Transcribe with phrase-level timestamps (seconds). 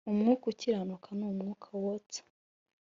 [0.09, 2.21] umwuka ukiranuka n umwuka wotsa